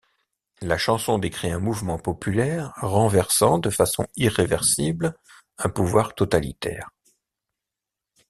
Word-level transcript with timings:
La 0.63 0.79
chanson 0.79 1.19
décrit 1.19 1.51
un 1.51 1.59
mouvement 1.59 1.99
populaire 1.99 2.73
renversant 2.77 3.59
de 3.59 3.69
façon 3.69 4.07
irreversible 4.15 5.15
un 5.59 5.69
pouvoir 5.69 6.15
totalitaire. 6.15 6.89